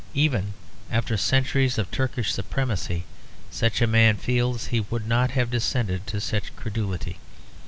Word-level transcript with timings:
Even 0.15 0.55
after 0.89 1.15
centuries 1.15 1.77
of 1.77 1.91
Turkish 1.91 2.33
supremacy, 2.33 3.03
such 3.51 3.83
a 3.83 3.85
man 3.85 4.15
feels, 4.17 4.65
he 4.73 4.79
would 4.79 5.07
not 5.07 5.29
have 5.37 5.51
descended 5.51 6.07
to 6.07 6.19
such 6.19 6.47
a 6.47 6.51
credulity. 6.53 7.19